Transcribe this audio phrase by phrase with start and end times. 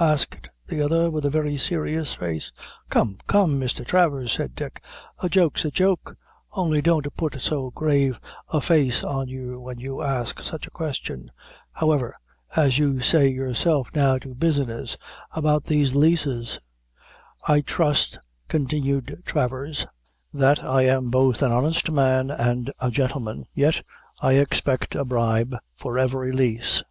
[0.00, 2.50] asked the other, with a very serious face.
[2.88, 3.84] "Come, come, Mr.
[3.84, 4.82] Travers," said Dick,
[5.18, 6.16] "a joke's a joke;
[6.52, 8.18] only don't put so grave
[8.48, 11.30] a face on you when you ask such a question.
[11.72, 12.14] However,
[12.56, 14.96] as you say yourself, now to business
[15.32, 16.58] about these leases."
[17.46, 19.86] "I trust," continued Travers,
[20.32, 23.82] "that I am both an honest man and a gentleman, yet
[24.18, 26.82] I expect a bribe for every lease."